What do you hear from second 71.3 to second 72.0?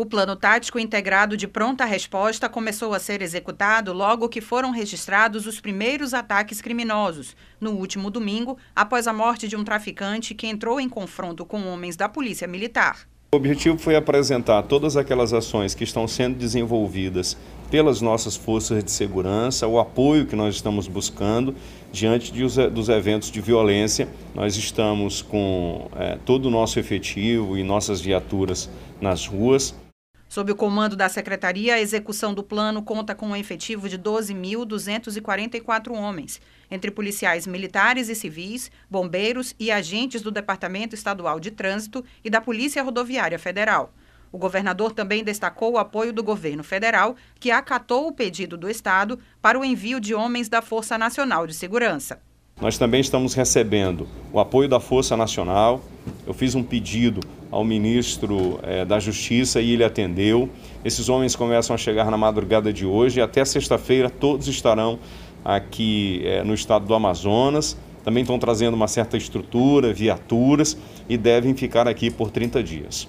ficar